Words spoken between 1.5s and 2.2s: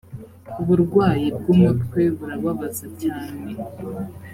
mutwe